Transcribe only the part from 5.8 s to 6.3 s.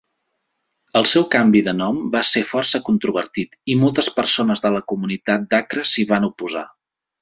s'hi